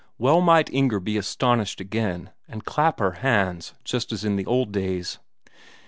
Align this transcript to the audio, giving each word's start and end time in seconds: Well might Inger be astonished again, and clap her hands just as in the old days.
Well 0.17 0.41
might 0.41 0.73
Inger 0.73 0.99
be 0.99 1.15
astonished 1.15 1.79
again, 1.79 2.31
and 2.47 2.65
clap 2.65 2.97
her 2.99 3.11
hands 3.21 3.75
just 3.83 4.11
as 4.11 4.25
in 4.25 4.35
the 4.35 4.47
old 4.47 4.71
days. 4.71 5.19